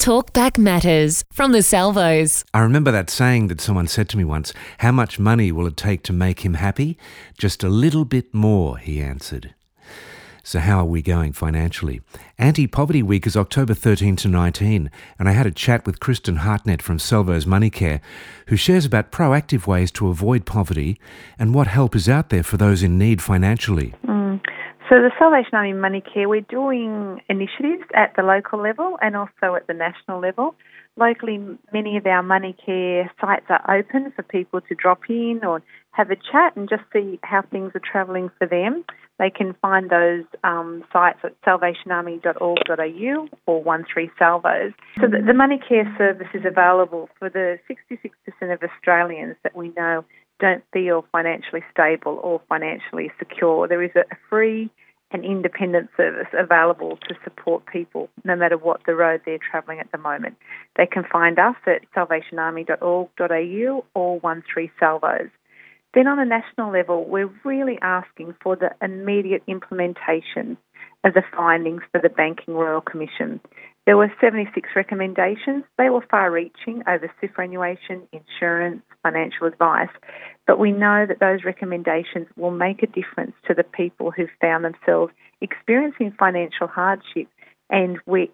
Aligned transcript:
Talkback 0.00 0.56
Matters 0.56 1.26
from 1.30 1.52
the 1.52 1.62
Salvos. 1.62 2.42
I 2.54 2.60
remember 2.60 2.90
that 2.90 3.10
saying 3.10 3.48
that 3.48 3.60
someone 3.60 3.86
said 3.86 4.08
to 4.08 4.16
me 4.16 4.24
once 4.24 4.54
How 4.78 4.92
much 4.92 5.18
money 5.18 5.52
will 5.52 5.66
it 5.66 5.76
take 5.76 6.02
to 6.04 6.14
make 6.14 6.40
him 6.40 6.54
happy? 6.54 6.96
Just 7.36 7.62
a 7.62 7.68
little 7.68 8.06
bit 8.06 8.32
more, 8.32 8.78
he 8.78 9.02
answered. 9.02 9.54
So, 10.42 10.58
how 10.58 10.78
are 10.78 10.86
we 10.86 11.02
going 11.02 11.34
financially? 11.34 12.00
Anti 12.38 12.66
Poverty 12.66 13.02
Week 13.02 13.26
is 13.26 13.36
October 13.36 13.74
13 13.74 14.16
to 14.16 14.28
19, 14.28 14.90
and 15.18 15.28
I 15.28 15.32
had 15.32 15.46
a 15.46 15.50
chat 15.50 15.84
with 15.84 16.00
Kristen 16.00 16.36
Hartnett 16.36 16.80
from 16.80 16.98
Salvos 16.98 17.44
Money 17.44 17.68
Care, 17.68 18.00
who 18.46 18.56
shares 18.56 18.86
about 18.86 19.12
proactive 19.12 19.66
ways 19.66 19.90
to 19.92 20.08
avoid 20.08 20.46
poverty 20.46 20.98
and 21.38 21.54
what 21.54 21.66
help 21.66 21.94
is 21.94 22.08
out 22.08 22.30
there 22.30 22.42
for 22.42 22.56
those 22.56 22.82
in 22.82 22.96
need 22.96 23.20
financially. 23.20 23.92
Mm. 24.06 24.19
So, 24.90 24.96
the 24.96 25.12
Salvation 25.20 25.54
Army 25.54 25.72
Money 25.72 26.00
Care, 26.02 26.28
we're 26.28 26.40
doing 26.40 27.20
initiatives 27.28 27.84
at 27.94 28.12
the 28.16 28.24
local 28.24 28.60
level 28.60 28.98
and 29.00 29.14
also 29.14 29.54
at 29.54 29.68
the 29.68 29.72
national 29.72 30.20
level. 30.20 30.56
Locally, 30.96 31.38
many 31.72 31.96
of 31.96 32.04
our 32.06 32.24
money 32.24 32.56
care 32.66 33.08
sites 33.20 33.46
are 33.50 33.78
open 33.78 34.12
for 34.16 34.24
people 34.24 34.60
to 34.62 34.74
drop 34.74 35.02
in 35.08 35.42
or 35.44 35.62
have 35.92 36.10
a 36.10 36.16
chat 36.16 36.56
and 36.56 36.68
just 36.68 36.82
see 36.92 37.20
how 37.22 37.42
things 37.52 37.70
are 37.76 37.80
travelling 37.80 38.32
for 38.36 38.48
them. 38.48 38.84
They 39.20 39.30
can 39.30 39.54
find 39.62 39.90
those 39.90 40.24
um, 40.42 40.82
sites 40.92 41.20
at 41.22 41.40
salvationarmy.org.au 41.42 43.28
or 43.46 43.64
13 43.64 44.10
Salvos. 44.18 44.72
So 45.00 45.02
the, 45.02 45.22
the 45.24 45.34
money 45.34 45.60
care 45.68 45.84
service 45.98 46.26
is 46.34 46.42
available 46.44 47.08
for 47.16 47.30
the 47.30 47.60
66% 47.70 48.52
of 48.52 48.60
Australians 48.60 49.36
that 49.44 49.54
we 49.54 49.68
know 49.68 50.04
don't 50.40 50.64
feel 50.72 51.04
financially 51.12 51.62
stable 51.70 52.18
or 52.22 52.40
financially 52.48 53.12
secure. 53.18 53.68
There 53.68 53.82
is 53.82 53.94
a 53.94 54.04
free 54.28 54.70
and 55.12 55.24
independent 55.24 55.90
service 55.96 56.28
available 56.38 56.98
to 57.08 57.14
support 57.24 57.66
people 57.66 58.08
no 58.24 58.36
matter 58.36 58.56
what 58.56 58.80
the 58.86 58.94
road 58.94 59.20
they're 59.24 59.38
travelling 59.50 59.80
at 59.80 59.90
the 59.92 59.98
moment. 59.98 60.36
They 60.76 60.86
can 60.86 61.04
find 61.10 61.38
us 61.38 61.56
at 61.66 61.82
salvationarmy.org.au 61.96 63.84
or 63.94 64.20
13 64.20 64.70
Salvos. 64.78 65.30
Then 65.92 66.06
on 66.06 66.20
a 66.20 66.24
national 66.24 66.72
level, 66.72 67.04
we're 67.04 67.32
really 67.44 67.76
asking 67.82 68.34
for 68.40 68.54
the 68.54 68.70
immediate 68.80 69.42
implementation 69.48 70.56
of 71.02 71.14
the 71.14 71.22
findings 71.36 71.82
for 71.90 72.00
the 72.00 72.08
Banking 72.08 72.54
Royal 72.54 72.80
Commission. 72.80 73.40
There 73.86 73.96
were 73.96 74.12
76 74.20 74.68
recommendations. 74.76 75.64
They 75.78 75.90
were 75.90 76.04
far 76.10 76.30
reaching 76.30 76.84
over 76.86 77.10
superannuation, 77.20 78.02
insurance, 78.12 78.82
financial 79.02 79.46
advice. 79.48 79.88
But 80.46 80.58
we 80.58 80.72
know 80.72 81.06
that 81.06 81.20
those 81.20 81.44
recommendations 81.44 82.26
will 82.36 82.50
make 82.50 82.82
a 82.82 82.86
difference 82.86 83.34
to 83.46 83.54
the 83.54 83.64
people 83.64 84.10
who've 84.10 84.28
found 84.40 84.64
themselves 84.64 85.12
experiencing 85.40 86.14
financial 86.18 86.66
hardship 86.66 87.28
and 87.70 87.98
we, 88.04 88.30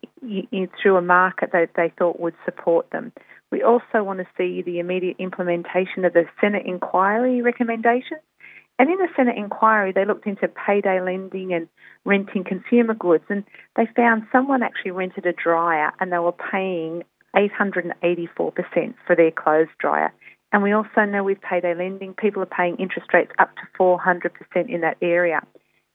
through 0.82 0.96
a 0.96 1.02
market 1.02 1.50
that 1.52 1.70
they 1.76 1.92
thought 1.98 2.18
would 2.18 2.34
support 2.44 2.90
them. 2.90 3.12
We 3.52 3.62
also 3.62 4.02
want 4.02 4.20
to 4.20 4.26
see 4.36 4.62
the 4.62 4.78
immediate 4.78 5.16
implementation 5.18 6.04
of 6.04 6.14
the 6.14 6.24
Senate 6.40 6.64
inquiry 6.66 7.42
recommendations. 7.42 8.22
And 8.78 8.90
in 8.90 8.98
the 8.98 9.08
Senate 9.14 9.36
inquiry, 9.36 9.92
they 9.92 10.04
looked 10.04 10.26
into 10.26 10.48
payday 10.48 11.00
lending 11.00 11.52
and 11.52 11.68
renting 12.04 12.44
consumer 12.44 12.94
goods, 12.94 13.24
and 13.28 13.44
they 13.74 13.86
found 13.94 14.26
someone 14.32 14.62
actually 14.62 14.90
rented 14.90 15.26
a 15.26 15.32
dryer 15.32 15.92
and 16.00 16.12
they 16.12 16.18
were 16.18 16.32
paying 16.32 17.02
884% 17.34 17.92
for 19.06 19.16
their 19.16 19.30
clothes 19.30 19.68
dryer. 19.78 20.12
And 20.56 20.62
we 20.62 20.72
also 20.72 21.04
know 21.04 21.22
with 21.22 21.42
payday 21.42 21.74
lending, 21.74 22.14
people 22.14 22.42
are 22.42 22.46
paying 22.46 22.76
interest 22.76 23.12
rates 23.12 23.30
up 23.38 23.54
to 23.56 23.62
400% 23.78 24.30
in 24.70 24.80
that 24.80 24.96
area. 25.02 25.42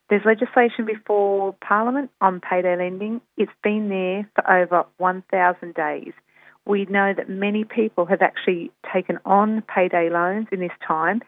There's 0.08 0.22
legislation 0.24 0.86
before 0.86 1.56
Parliament 1.68 2.12
on 2.22 2.42
payday 2.42 2.78
lending. 2.78 3.22
It's 3.38 3.52
been 3.64 3.90
there 3.90 4.30
for 4.36 4.48
over 4.48 4.84
1,000 5.00 5.74
days. 5.74 6.14
We 6.68 6.86
know 6.86 7.12
that 7.12 7.28
many 7.28 7.64
people 7.64 8.06
have 8.06 8.22
actually 8.22 8.70
taken 8.94 9.18
on 9.26 9.64
payday 9.64 10.12
loans 10.12 10.46
in 10.52 10.60
this 10.60 10.78
time, 10.88 11.22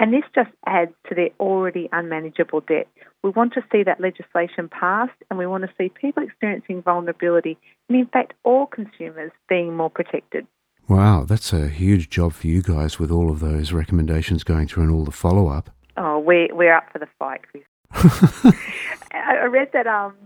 and 0.00 0.12
this 0.12 0.24
just 0.34 0.50
adds 0.66 0.90
to 1.10 1.14
their 1.14 1.30
already 1.38 1.88
unmanageable 1.92 2.62
debt. 2.62 2.88
We 3.22 3.30
want 3.30 3.52
to 3.52 3.62
see 3.70 3.84
that 3.84 4.00
legislation 4.00 4.68
passed, 4.68 5.22
and 5.30 5.38
we 5.38 5.46
want 5.46 5.62
to 5.62 5.70
see 5.78 5.90
people 5.90 6.24
experiencing 6.24 6.82
vulnerability, 6.82 7.56
and 7.88 7.96
in 7.96 8.06
fact, 8.06 8.32
all 8.42 8.66
consumers 8.66 9.30
being 9.48 9.76
more 9.76 9.90
protected. 9.90 10.44
Wow, 10.90 11.24
that's 11.24 11.52
a 11.52 11.68
huge 11.68 12.10
job 12.10 12.32
for 12.32 12.48
you 12.48 12.62
guys 12.62 12.98
with 12.98 13.12
all 13.12 13.30
of 13.30 13.38
those 13.38 13.70
recommendations 13.72 14.42
going 14.42 14.66
through 14.66 14.82
and 14.82 14.92
all 14.92 15.04
the 15.04 15.12
follow 15.12 15.46
up. 15.46 15.70
Oh, 15.96 16.18
we're, 16.18 16.52
we're 16.52 16.74
up 16.74 16.90
for 16.92 16.98
the 16.98 17.06
fight, 17.16 17.42
Chris. 17.48 17.62
I 19.12 19.44
read 19.44 19.68
that 19.72 19.86
um, 19.86 20.16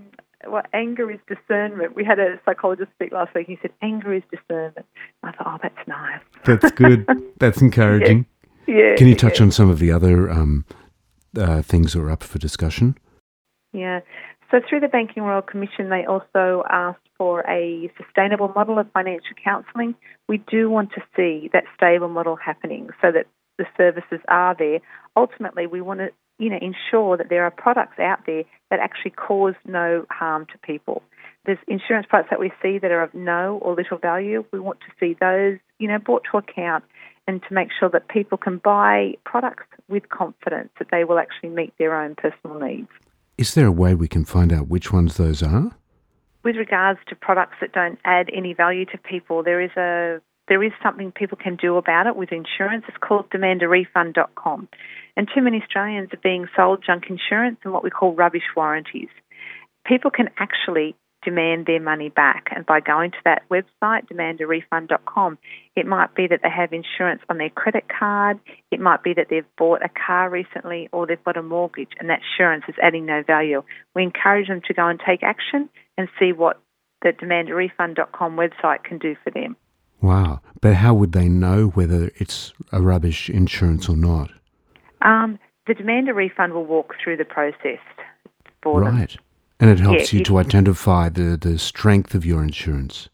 what 0.46 0.66
anger 0.72 1.10
is 1.10 1.20
discernment. 1.28 1.94
We 1.94 2.02
had 2.02 2.18
a 2.18 2.40
psychologist 2.46 2.92
speak 2.94 3.12
last 3.12 3.34
week. 3.34 3.46
He 3.46 3.58
said 3.60 3.72
anger 3.82 4.14
is 4.14 4.22
discernment. 4.30 4.86
I 5.22 5.32
thought, 5.32 5.46
oh, 5.46 5.58
that's 5.62 5.86
nice. 5.86 6.22
That's 6.46 6.70
good. 6.70 7.06
that's 7.38 7.60
encouraging. 7.60 8.24
Yeah. 8.66 8.74
yeah. 8.74 8.96
Can 8.96 9.06
you 9.08 9.16
touch 9.16 9.40
yeah. 9.40 9.44
on 9.44 9.50
some 9.50 9.68
of 9.68 9.80
the 9.80 9.92
other 9.92 10.30
um, 10.30 10.64
uh, 11.36 11.60
things 11.60 11.92
that 11.92 12.00
are 12.00 12.10
up 12.10 12.22
for 12.22 12.38
discussion? 12.38 12.96
Yeah. 13.74 14.00
So 14.50 14.60
through 14.66 14.80
the 14.80 14.88
Banking 14.88 15.24
Royal 15.24 15.42
Commission, 15.42 15.90
they 15.90 16.06
also 16.06 16.62
asked 16.70 17.00
for 17.24 17.40
a 17.48 17.90
sustainable 17.96 18.52
model 18.54 18.78
of 18.78 18.86
financial 18.92 19.34
counselling. 19.42 19.94
We 20.28 20.42
do 20.46 20.68
want 20.68 20.90
to 20.90 21.00
see 21.16 21.48
that 21.54 21.64
stable 21.74 22.10
model 22.10 22.36
happening 22.36 22.90
so 23.00 23.10
that 23.12 23.24
the 23.56 23.64
services 23.78 24.20
are 24.28 24.54
there. 24.54 24.80
Ultimately, 25.16 25.66
we 25.66 25.80
want 25.80 26.00
to 26.00 26.10
you 26.38 26.50
know, 26.50 26.58
ensure 26.60 27.16
that 27.16 27.30
there 27.30 27.44
are 27.44 27.50
products 27.50 27.98
out 27.98 28.18
there 28.26 28.44
that 28.70 28.78
actually 28.78 29.12
cause 29.12 29.54
no 29.64 30.04
harm 30.10 30.44
to 30.52 30.58
people. 30.58 31.02
There's 31.46 31.56
insurance 31.66 32.06
products 32.10 32.28
that 32.28 32.40
we 32.40 32.52
see 32.60 32.78
that 32.78 32.90
are 32.90 33.02
of 33.02 33.14
no 33.14 33.58
or 33.62 33.74
little 33.74 33.96
value. 33.96 34.44
We 34.52 34.60
want 34.60 34.80
to 34.80 34.92
see 35.00 35.16
those, 35.18 35.56
you 35.78 35.88
know, 35.88 35.98
brought 35.98 36.24
to 36.30 36.36
account 36.36 36.84
and 37.26 37.40
to 37.48 37.54
make 37.54 37.68
sure 37.80 37.88
that 37.88 38.08
people 38.08 38.36
can 38.36 38.58
buy 38.58 39.14
products 39.24 39.64
with 39.88 40.10
confidence 40.10 40.68
that 40.78 40.88
they 40.90 41.04
will 41.04 41.18
actually 41.18 41.48
meet 41.48 41.72
their 41.78 41.98
own 41.98 42.16
personal 42.16 42.60
needs. 42.60 42.88
Is 43.38 43.54
there 43.54 43.66
a 43.66 43.72
way 43.72 43.94
we 43.94 44.08
can 44.08 44.26
find 44.26 44.52
out 44.52 44.68
which 44.68 44.92
ones 44.92 45.16
those 45.16 45.42
are? 45.42 45.70
With 46.44 46.56
regards 46.56 47.00
to 47.08 47.16
products 47.16 47.56
that 47.62 47.72
don't 47.72 47.98
add 48.04 48.28
any 48.32 48.52
value 48.52 48.84
to 48.86 48.98
people, 48.98 49.42
there 49.42 49.62
is 49.62 49.70
a 49.76 50.20
there 50.46 50.62
is 50.62 50.72
something 50.82 51.10
people 51.10 51.38
can 51.42 51.56
do 51.56 51.78
about 51.78 52.06
it 52.06 52.16
with 52.16 52.30
insurance. 52.30 52.84
It's 52.86 52.98
called 52.98 53.30
demandarefund.com. 53.30 54.68
And 55.16 55.28
too 55.34 55.40
many 55.40 55.62
Australians 55.62 56.10
are 56.12 56.20
being 56.22 56.46
sold 56.54 56.84
junk 56.84 57.04
insurance 57.08 57.56
and 57.64 57.72
what 57.72 57.82
we 57.82 57.88
call 57.88 58.14
rubbish 58.14 58.42
warranties. 58.54 59.08
People 59.86 60.10
can 60.10 60.28
actually 60.36 60.96
demand 61.22 61.64
their 61.64 61.80
money 61.80 62.10
back. 62.10 62.48
And 62.54 62.66
by 62.66 62.80
going 62.80 63.12
to 63.12 63.16
that 63.24 63.48
website, 63.50 64.06
demandarefund.com, 64.12 65.38
it 65.74 65.86
might 65.86 66.14
be 66.14 66.26
that 66.26 66.40
they 66.42 66.50
have 66.50 66.74
insurance 66.74 67.22
on 67.30 67.38
their 67.38 67.48
credit 67.48 67.84
card, 67.88 68.38
it 68.70 68.80
might 68.80 69.02
be 69.02 69.14
that 69.14 69.28
they've 69.30 69.46
bought 69.56 69.82
a 69.82 69.88
car 69.88 70.28
recently, 70.28 70.90
or 70.92 71.06
they've 71.06 71.24
got 71.24 71.38
a 71.38 71.42
mortgage, 71.42 71.92
and 71.98 72.10
that 72.10 72.20
insurance 72.32 72.64
is 72.68 72.74
adding 72.82 73.06
no 73.06 73.22
value. 73.26 73.62
We 73.94 74.02
encourage 74.02 74.48
them 74.48 74.60
to 74.66 74.74
go 74.74 74.86
and 74.86 75.00
take 75.00 75.22
action 75.22 75.70
and 75.96 76.08
see 76.18 76.32
what 76.32 76.60
the 77.02 77.10
demandarefund.com 77.10 78.36
website 78.36 78.84
can 78.84 78.98
do 78.98 79.14
for 79.22 79.30
them. 79.30 79.56
Wow. 80.00 80.40
But 80.60 80.74
how 80.74 80.94
would 80.94 81.12
they 81.12 81.28
know 81.28 81.68
whether 81.68 82.10
it's 82.16 82.52
a 82.72 82.80
rubbish 82.80 83.30
insurance 83.30 83.88
or 83.88 83.96
not? 83.96 84.30
Um, 85.02 85.38
the 85.66 85.74
demand 85.74 86.08
a 86.08 86.14
refund 86.14 86.52
will 86.52 86.64
walk 86.64 86.94
through 87.02 87.16
the 87.16 87.24
process 87.24 87.78
for 88.62 88.80
right. 88.80 88.86
them. 88.86 88.98
Right. 88.98 89.16
And 89.60 89.70
it 89.70 89.80
helps 89.80 90.12
yeah, 90.12 90.18
you 90.18 90.24
to 90.24 90.38
identify 90.38 91.08
the, 91.08 91.38
the 91.40 91.58
strength 91.58 92.14
of 92.14 92.26
your 92.26 92.42
insurance. 92.42 93.08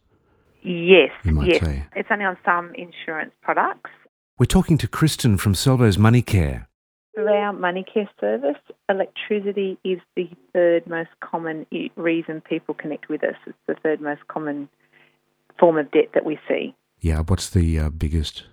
Yes, 0.63 1.11
you 1.23 1.31
might 1.31 1.53
yes. 1.53 1.63
say. 1.63 1.85
It's 1.95 2.09
only 2.11 2.25
on 2.25 2.37
some 2.43 2.73
insurance 2.75 3.31
products. 3.41 3.89
We're 4.37 4.45
talking 4.45 4.77
to 4.79 4.87
Kristen 4.87 5.37
from 5.37 5.55
Salvos 5.55 5.97
Money 5.97 6.21
Care. 6.21 6.67
Through 7.13 7.27
our 7.27 7.51
money 7.51 7.83
care 7.83 8.09
service, 8.19 8.61
electricity 8.87 9.77
is 9.83 9.99
the 10.15 10.29
third 10.53 10.87
most 10.87 11.09
common 11.19 11.65
reason 11.95 12.41
people 12.41 12.73
connect 12.73 13.09
with 13.09 13.23
us. 13.23 13.35
It's 13.45 13.57
the 13.67 13.75
third 13.83 13.99
most 13.99 14.27
common 14.27 14.69
form 15.59 15.77
of 15.77 15.91
debt 15.91 16.09
that 16.13 16.25
we 16.25 16.39
see. 16.47 16.73
Yeah, 16.99 17.21
what's 17.27 17.49
the 17.49 17.79
uh, 17.79 17.89
biggest? 17.89 18.43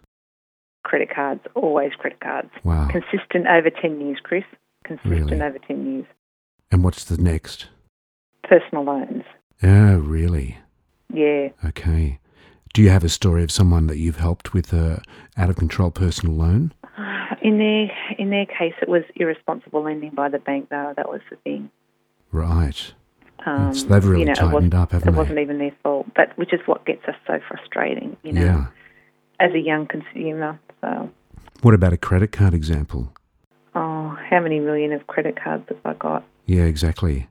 Credit 0.85 1.09
cards, 1.15 1.41
always 1.55 1.93
credit 1.99 2.21
cards. 2.21 2.51
Wow. 2.65 2.89
Consistent 2.91 3.47
over 3.47 3.71
10 3.71 4.01
years, 4.01 4.19
Chris. 4.23 4.45
Consistent 4.85 5.31
really? 5.31 5.43
over 5.43 5.59
10 5.59 5.87
years. 5.87 6.07
And 6.71 6.83
what's 6.83 7.05
the 7.05 7.19
next? 7.19 7.67
Personal 8.43 8.85
loans. 8.85 9.25
Oh, 9.63 9.99
really? 9.99 10.59
Yeah. 11.13 11.51
Okay. 11.65 12.19
Do 12.75 12.83
you 12.83 12.91
have 12.91 13.05
a 13.05 13.09
story 13.09 13.43
of 13.43 13.51
someone 13.51 13.87
that 13.87 13.99
you've 13.99 14.19
helped 14.19 14.53
with 14.53 14.73
a 14.73 15.03
out 15.37 15.51
of 15.51 15.57
control 15.57 15.91
personal 15.91 16.35
loan? 16.35 16.73
In 17.49 17.57
their 17.59 17.91
in 18.19 18.29
their 18.29 18.45
case, 18.45 18.75
it 18.83 18.89
was 18.89 19.05
irresponsible 19.17 19.83
lending 19.83 20.11
by 20.11 20.29
the 20.29 20.39
bank. 20.39 20.69
Though 20.69 20.93
that 20.97 21.09
was 21.09 21.23
the 21.31 21.37
thing. 21.37 21.71
Right. 22.31 22.93
Um, 23.47 23.73
they've 23.73 24.05
really 24.05 24.21
you 24.21 24.27
know, 24.27 24.35
tightened 24.35 24.75
up, 24.75 24.93
haven't 24.93 25.09
it 25.09 25.13
they? 25.13 25.17
It 25.17 25.19
wasn't 25.19 25.39
even 25.39 25.59
their 25.59 25.75
fault, 25.83 26.09
but 26.15 26.37
which 26.37 26.53
is 26.53 26.61
what 26.67 26.85
gets 26.85 27.07
us 27.09 27.15
so 27.27 27.39
frustrating, 27.49 28.17
you 28.23 28.33
know, 28.33 28.43
yeah. 28.43 28.67
as 29.41 29.53
a 29.55 29.61
young 29.61 29.87
consumer. 29.87 30.61
So. 30.83 31.11
What 31.63 31.73
about 31.73 31.95
a 31.95 31.97
credit 31.97 32.33
card 32.33 32.53
example? 32.53 33.15
Oh, 33.75 34.19
how 34.29 34.41
many 34.41 34.61
million 34.61 34.93
of 34.93 35.07
credit 35.07 35.43
cards 35.43 35.65
have 35.69 35.79
I 35.85 35.95
got? 35.95 36.25
Yeah, 36.45 36.65
exactly. 36.65 37.29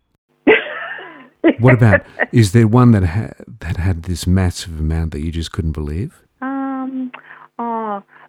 What 1.59 1.73
about, 1.73 2.01
is 2.31 2.53
there 2.53 2.67
one 2.67 2.91
that, 2.91 3.03
ha- 3.03 3.43
that 3.59 3.77
had 3.77 4.03
this 4.03 4.25
massive 4.25 4.79
amount 4.79 5.11
that 5.11 5.21
you 5.21 5.31
just 5.31 5.51
couldn't 5.51 5.73
believe? 5.73 6.23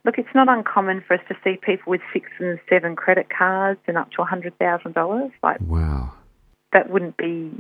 Look, 0.05 0.19
it's 0.19 0.35
not 0.35 0.49
uncommon 0.49 1.03
for 1.07 1.15
us 1.15 1.21
to 1.29 1.37
see 1.45 1.59
people 1.61 1.91
with 1.91 2.01
six 2.13 2.27
and 2.39 2.59
seven 2.69 2.97
credit 2.97 3.29
cards 3.31 3.81
and 3.87 3.97
up 3.97 4.11
to 4.13 4.19
$100,000. 4.19 5.33
Like, 5.43 5.59
Wow. 5.67 6.13
that 6.73 6.91
wouldn't 6.91 7.17
be, 7.17 7.51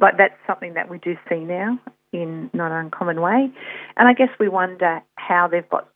like, 0.00 0.16
that's 0.16 0.34
something 0.46 0.74
that 0.74 0.88
we 0.88 0.98
do 0.98 1.16
see 1.28 1.40
now 1.40 1.78
in 2.12 2.50
not 2.52 2.72
an 2.72 2.86
uncommon 2.86 3.20
way. 3.20 3.50
And 3.96 4.08
I 4.08 4.12
guess 4.14 4.30
we 4.38 4.48
wonder 4.48 5.02
how 5.16 5.48
they've 5.48 5.68
got 5.68 5.88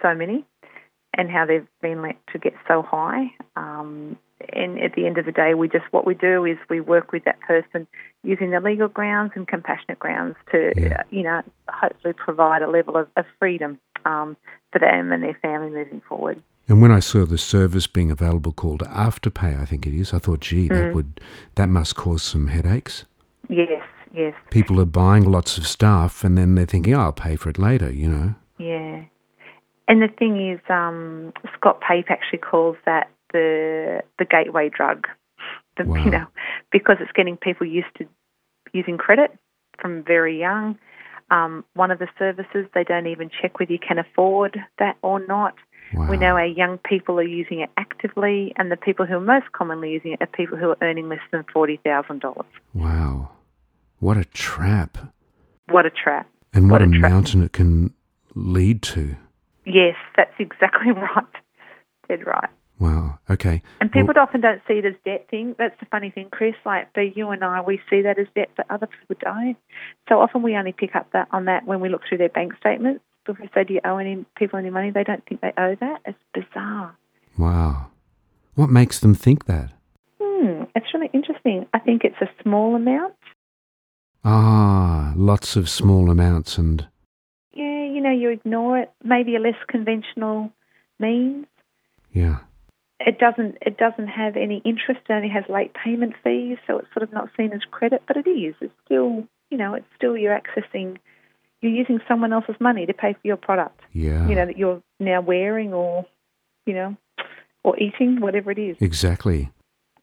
so 0.00 0.14
many 0.14 0.44
and 1.14 1.30
how 1.30 1.44
they've 1.46 1.66
been 1.80 2.02
let 2.02 2.16
to 2.32 2.38
get 2.38 2.54
so 2.66 2.82
high. 2.82 3.32
Um, 3.56 4.16
and 4.52 4.80
at 4.80 4.94
the 4.94 5.06
end 5.06 5.18
of 5.18 5.26
the 5.26 5.32
day, 5.32 5.54
we 5.54 5.68
just 5.68 5.84
what 5.90 6.06
we 6.06 6.14
do 6.14 6.44
is 6.44 6.56
we 6.68 6.80
work 6.80 7.12
with 7.12 7.24
that 7.24 7.38
person 7.40 7.86
using 8.24 8.50
the 8.50 8.60
legal 8.60 8.88
grounds 8.88 9.32
and 9.36 9.46
compassionate 9.46 9.98
grounds 9.98 10.36
to, 10.50 10.72
Yeah. 10.76 11.02
you 11.10 11.22
know, 11.22 11.42
hopefully 11.68 12.14
provide 12.14 12.62
a 12.62 12.68
level 12.70 12.96
of, 12.96 13.08
of 13.16 13.24
freedom 13.38 13.78
um, 14.04 14.36
for 14.72 14.78
them 14.78 15.12
and 15.12 15.22
their 15.22 15.38
family 15.42 15.70
moving 15.70 16.02
forward. 16.08 16.42
And 16.68 16.80
when 16.80 16.90
I 16.92 17.00
saw 17.00 17.26
the 17.26 17.38
service 17.38 17.86
being 17.86 18.10
available 18.10 18.52
called 18.52 18.80
Afterpay, 18.82 19.60
I 19.60 19.64
think 19.64 19.86
it 19.86 19.94
is, 19.94 20.14
I 20.14 20.18
thought, 20.18 20.40
gee, 20.40 20.68
Mm. 20.68 20.74
that 20.74 20.94
would 20.94 21.20
that 21.56 21.68
must 21.68 21.96
cause 21.96 22.22
some 22.22 22.46
headaches. 22.48 23.04
Yes, 23.48 23.82
yes, 24.14 24.34
People 24.50 24.80
are 24.80 24.84
buying 24.86 25.24
lots 25.30 25.58
of 25.58 25.66
stuff 25.66 26.22
and 26.24 26.38
then 26.38 26.54
they're 26.54 26.64
thinking, 26.66 26.94
oh, 26.94 27.00
I'll 27.00 27.12
pay 27.12 27.36
for 27.36 27.50
it 27.50 27.58
later, 27.58 27.90
you 27.90 28.08
know. 28.08 28.34
yeah. 28.58 29.02
And 29.88 30.00
the 30.00 30.08
thing 30.08 30.50
is, 30.52 30.60
um, 30.70 31.32
Scott 31.54 31.80
Pape 31.86 32.06
actually 32.08 32.38
calls 32.38 32.76
that 32.86 33.10
the 33.32 34.02
the 34.18 34.24
gateway 34.24 34.70
drug. 34.70 35.06
The, 35.76 35.84
Wow. 35.84 35.96
You 36.04 36.10
know, 36.10 36.26
because 36.70 36.96
it's 37.00 37.12
getting 37.12 37.36
people 37.36 37.66
used 37.66 37.92
to 37.98 38.06
using 38.72 38.96
credit 38.96 39.36
from 39.80 40.02
very 40.04 40.38
young. 40.38 40.78
Um, 41.32 41.64
one 41.74 41.90
of 41.90 41.98
the 41.98 42.08
services 42.18 42.66
they 42.74 42.84
don't 42.84 43.06
even 43.06 43.30
check 43.40 43.58
whether 43.58 43.72
you 43.72 43.78
can 43.78 43.98
afford 43.98 44.58
that 44.78 44.96
or 45.00 45.26
not. 45.26 45.54
Wow. 45.94 46.10
We 46.10 46.18
know 46.18 46.36
our 46.36 46.46
young 46.46 46.78
people 46.78 47.18
are 47.18 47.22
using 47.22 47.60
it 47.60 47.70
actively, 47.76 48.52
and 48.56 48.70
the 48.70 48.76
people 48.76 49.06
who 49.06 49.14
are 49.14 49.20
most 49.20 49.52
commonly 49.52 49.90
using 49.90 50.12
it 50.12 50.22
are 50.22 50.26
people 50.26 50.58
who 50.58 50.70
are 50.70 50.76
earning 50.82 51.08
less 51.08 51.20
than 51.30 51.44
forty 51.52 51.78
thousand 51.78 52.20
dollars. 52.20 52.46
Wow. 52.74 53.30
What 53.98 54.16
a 54.16 54.24
trap. 54.24 54.98
What 55.68 55.86
a 55.86 55.90
trap! 55.90 56.28
And 56.52 56.70
what, 56.70 56.82
What 56.82 56.94
a 56.94 56.96
a 56.96 56.98
mountain 56.98 57.42
it 57.42 57.52
can 57.52 57.94
lead 58.34 58.82
to. 58.82 59.16
Yes, 59.64 59.96
that's 60.16 60.34
exactly 60.38 60.92
right. 60.92 61.24
Dead 62.08 62.26
right. 62.26 62.50
Wow. 62.78 63.18
Okay. 63.30 63.62
And 63.80 63.92
people 63.92 64.14
often 64.18 64.40
don't 64.40 64.60
see 64.66 64.74
it 64.74 64.84
as 64.84 64.94
debt 65.04 65.26
thing. 65.30 65.54
That's 65.58 65.78
the 65.78 65.86
funny 65.86 66.10
thing, 66.10 66.28
Chris. 66.32 66.54
Like, 66.66 66.88
but 66.94 67.16
you 67.16 67.30
and 67.30 67.44
I, 67.44 67.60
we 67.60 67.80
see 67.88 68.02
that 68.02 68.18
as 68.18 68.26
debt, 68.34 68.50
but 68.56 68.66
other 68.70 68.88
people 68.88 69.16
don't. 69.20 69.56
So 70.08 70.20
often 70.20 70.42
we 70.42 70.56
only 70.56 70.72
pick 70.72 70.96
up 70.96 71.12
that 71.12 71.28
on 71.30 71.44
that 71.44 71.64
when 71.64 71.80
we 71.80 71.88
look 71.88 72.02
through 72.08 72.18
their 72.18 72.28
bank 72.28 72.54
statements. 72.58 73.04
If 73.28 73.38
we 73.38 73.48
say, 73.54 73.62
"Do 73.62 73.74
you 73.74 73.80
owe 73.84 73.98
any 73.98 74.24
people 74.36 74.58
any 74.58 74.70
money?" 74.70 74.90
They 74.90 75.04
don't 75.04 75.24
think 75.26 75.42
they 75.42 75.52
owe 75.56 75.76
that. 75.76 76.00
It's 76.06 76.18
bizarre. 76.34 76.96
Wow. 77.38 77.86
What 78.56 78.68
makes 78.68 78.98
them 78.98 79.14
think 79.14 79.44
that? 79.44 79.70
Hmm, 80.20 80.64
it's 80.74 80.92
really 80.92 81.08
interesting. 81.12 81.66
I 81.72 81.78
think 81.78 82.02
it's 82.02 82.20
a 82.20 82.28
small 82.42 82.74
amount. 82.74 83.14
Ah, 84.24 85.12
lots 85.16 85.56
of 85.56 85.68
small 85.68 86.10
amounts 86.10 86.58
and 86.58 86.86
Yeah, 87.54 87.84
you 87.84 88.00
know, 88.00 88.10
you 88.10 88.30
ignore 88.30 88.78
it. 88.78 88.90
Maybe 89.04 89.36
a 89.36 89.40
less 89.40 89.54
conventional 89.68 90.50
means. 90.98 91.46
yeah. 92.12 92.38
It 93.04 93.18
doesn't. 93.18 93.58
It 93.62 93.76
doesn't 93.76 94.08
have 94.08 94.36
any 94.36 94.62
interest. 94.64 95.00
It 95.08 95.12
only 95.12 95.28
has 95.28 95.44
late 95.48 95.72
payment 95.74 96.14
fees, 96.22 96.58
so 96.66 96.78
it's 96.78 96.88
sort 96.94 97.02
of 97.02 97.12
not 97.12 97.28
seen 97.36 97.52
as 97.52 97.60
credit. 97.70 98.02
But 98.06 98.16
it 98.16 98.28
is. 98.28 98.54
It's 98.60 98.72
still, 98.84 99.26
you 99.50 99.58
know, 99.58 99.74
it's 99.74 99.86
still 99.96 100.16
you're 100.16 100.38
accessing. 100.38 100.98
You're 101.60 101.72
using 101.72 102.00
someone 102.08 102.32
else's 102.32 102.56
money 102.60 102.86
to 102.86 102.92
pay 102.92 103.12
for 103.12 103.20
your 103.24 103.36
product. 103.36 103.80
Yeah. 103.92 104.28
You 104.28 104.34
know 104.34 104.46
that 104.46 104.58
you're 104.58 104.82
now 104.98 105.20
wearing, 105.20 105.72
or, 105.72 106.06
you 106.66 106.74
know, 106.74 106.96
or 107.62 107.78
eating, 107.78 108.20
whatever 108.20 108.50
it 108.50 108.58
is. 108.58 108.76
Exactly. 108.80 109.50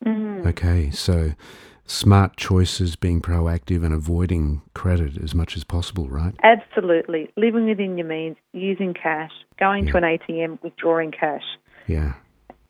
Mm. 0.05 0.45
Okay. 0.47 0.89
So 0.91 1.33
smart 1.85 2.37
choices, 2.37 2.95
being 2.95 3.21
proactive 3.21 3.83
and 3.83 3.93
avoiding 3.93 4.61
credit 4.73 5.17
as 5.21 5.33
much 5.33 5.57
as 5.57 5.63
possible, 5.63 6.07
right? 6.07 6.35
Absolutely, 6.43 7.31
living 7.35 7.67
within 7.67 7.97
your 7.97 8.07
means, 8.07 8.37
using 8.53 8.93
cash, 8.93 9.31
going 9.59 9.87
to 9.87 9.97
an 9.97 10.03
ATM, 10.03 10.61
withdrawing 10.61 11.11
cash. 11.11 11.43
Yeah. 11.87 12.13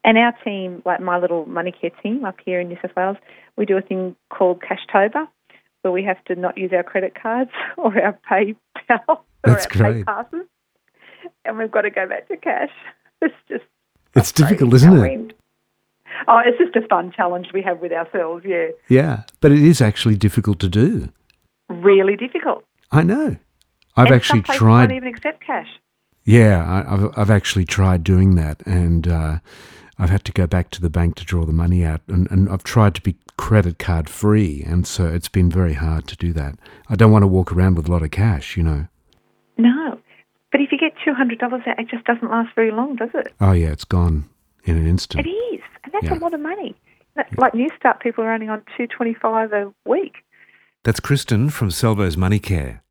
And 0.03 0.17
our 0.17 0.33
team, 0.43 0.81
like 0.85 1.01
my 1.01 1.17
little 1.19 1.45
money 1.45 1.71
care 1.73 1.91
team 2.01 2.23
up 2.25 2.37
here 2.45 2.59
in 2.61 2.69
New 2.69 2.77
South 2.81 2.95
Wales, 2.95 3.17
we 3.57 3.65
do 3.65 3.77
a 3.77 3.81
thing 3.81 4.15
called 4.29 4.61
Cashtober, 4.61 5.27
where 5.81 5.91
we 5.91 6.03
have 6.03 6.23
to 6.25 6.35
not 6.35 6.57
use 6.57 6.71
our 6.73 6.83
credit 6.83 7.13
cards 7.21 7.51
or 7.77 7.97
our 8.01 8.17
PayPal 8.31 8.55
or 9.07 9.19
That's 9.43 9.65
our 9.65 9.71
great. 9.71 10.05
PayPasses, 10.05 10.45
and 11.45 11.57
we've 11.57 11.71
got 11.71 11.81
to 11.81 11.89
go 11.89 12.07
back 12.07 12.27
to 12.29 12.37
cash. 12.37 12.71
It's 13.21 13.35
just 13.49 13.65
It's 14.15 14.31
difficult, 14.31 14.73
isn't 14.75 14.97
it? 14.97 15.35
Oh, 16.29 16.39
it's 16.45 16.57
just 16.57 16.73
a 16.77 16.87
fun 16.87 17.11
challenge 17.11 17.47
we 17.53 17.61
have 17.63 17.79
with 17.81 17.91
ourselves. 17.91 18.45
Yeah, 18.47 18.67
Yeah. 18.87 19.23
But 19.41 19.51
it 19.51 19.59
is 19.61 19.81
actually 19.81 20.15
difficult 20.15 20.59
to 20.59 20.69
do. 20.69 21.09
really 21.67 22.15
difficult. 22.15 22.63
I 22.93 23.03
know. 23.03 23.35
I've 23.97 24.05
and 24.07 24.15
actually 24.15 24.43
some 24.47 24.55
tried. 24.55 24.87
Don't 24.87 24.95
even 24.97 25.09
accept 25.09 25.45
cash. 25.45 25.67
Yeah, 26.23 26.63
I, 26.65 26.93
I've 26.93 27.17
I've 27.17 27.29
actually 27.29 27.65
tried 27.65 28.05
doing 28.05 28.35
that, 28.35 28.65
and 28.65 29.05
uh, 29.05 29.39
I've 29.99 30.09
had 30.09 30.23
to 30.25 30.31
go 30.31 30.47
back 30.47 30.69
to 30.71 30.81
the 30.81 30.89
bank 30.89 31.15
to 31.15 31.25
draw 31.25 31.45
the 31.45 31.51
money 31.53 31.83
out, 31.83 32.01
and, 32.07 32.29
and 32.31 32.49
I've 32.49 32.63
tried 32.63 32.95
to 32.95 33.01
be 33.01 33.15
credit 33.37 33.77
card 33.79 34.09
free, 34.09 34.63
and 34.65 34.87
so 34.87 35.05
it's 35.07 35.27
been 35.29 35.49
very 35.51 35.73
hard 35.73 36.07
to 36.07 36.15
do 36.15 36.31
that. 36.33 36.55
I 36.89 36.95
don't 36.95 37.11
want 37.11 37.23
to 37.23 37.27
walk 37.27 37.51
around 37.51 37.75
with 37.75 37.87
a 37.87 37.91
lot 37.91 38.01
of 38.03 38.11
cash, 38.11 38.55
you 38.57 38.63
know. 38.63 38.87
No, 39.57 39.99
but 40.51 40.61
if 40.61 40.71
you 40.71 40.77
get 40.77 40.93
two 41.03 41.13
hundred 41.13 41.39
dollars 41.39 41.61
out, 41.67 41.79
it 41.79 41.89
just 41.89 42.05
doesn't 42.05 42.31
last 42.31 42.55
very 42.55 42.71
long, 42.71 42.95
does 42.95 43.09
it? 43.13 43.33
Oh 43.41 43.51
yeah, 43.51 43.69
it's 43.71 43.83
gone 43.83 44.29
in 44.63 44.77
an 44.77 44.87
instant. 44.87 45.25
It 45.27 45.29
is, 45.29 45.61
and 45.83 45.93
that's 45.93 46.05
Yeah. 46.05 46.17
a 46.17 46.19
lot 46.19 46.33
of 46.33 46.39
money. 46.39 46.75
Like 47.37 47.53
New 47.53 47.69
Start 47.77 47.99
people 47.99 48.23
are 48.23 48.31
only 48.31 48.47
on 48.47 48.61
two 48.77 48.87
twenty 48.87 49.13
five 49.13 49.51
a 49.51 49.73
week. 49.85 50.23
That's 50.83 51.01
Kristen 51.01 51.49
from 51.49 51.69
Salvo's 51.71 52.15
Money 52.15 52.39
Care. 52.39 52.81